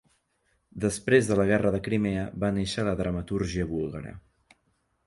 Després 0.85 1.29
de 1.31 1.37
la 1.41 1.45
Guerra 1.51 1.73
de 1.75 1.83
Crimea, 1.89 2.25
va 2.45 2.53
néixer 2.57 2.87
la 2.89 2.99
dramatúrgia 3.05 3.71
búlgara. 3.77 4.19